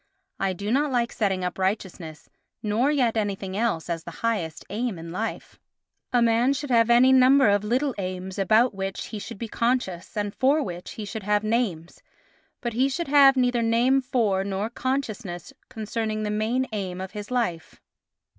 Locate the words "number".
7.13-7.47